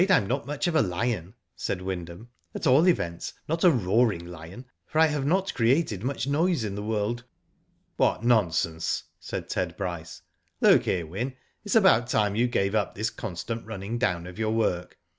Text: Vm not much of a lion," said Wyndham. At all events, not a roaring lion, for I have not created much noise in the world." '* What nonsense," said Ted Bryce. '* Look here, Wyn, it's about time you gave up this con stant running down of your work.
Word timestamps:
Vm 0.01 0.25
not 0.25 0.47
much 0.47 0.65
of 0.65 0.73
a 0.75 0.81
lion," 0.81 1.35
said 1.55 1.79
Wyndham. 1.79 2.29
At 2.55 2.65
all 2.65 2.87
events, 2.87 3.33
not 3.47 3.63
a 3.63 3.69
roaring 3.69 4.25
lion, 4.25 4.65
for 4.87 4.97
I 4.97 5.05
have 5.05 5.27
not 5.27 5.53
created 5.53 6.01
much 6.03 6.25
noise 6.25 6.63
in 6.63 6.73
the 6.73 6.81
world." 6.81 7.23
'* 7.61 7.97
What 7.97 8.23
nonsense," 8.23 9.03
said 9.19 9.47
Ted 9.47 9.77
Bryce. 9.77 10.23
'* 10.41 10.59
Look 10.59 10.85
here, 10.85 11.05
Wyn, 11.05 11.35
it's 11.63 11.75
about 11.75 12.07
time 12.07 12.35
you 12.35 12.47
gave 12.47 12.73
up 12.73 12.95
this 12.95 13.11
con 13.11 13.35
stant 13.35 13.67
running 13.67 13.99
down 13.99 14.25
of 14.25 14.39
your 14.39 14.53
work. 14.53 14.97